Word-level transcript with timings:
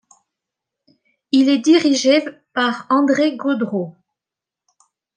Il 1.31 1.47
est 1.47 1.59
dirigé 1.59 2.25
par 2.55 2.87
André 2.89 3.37
Gaudreault. 3.37 3.95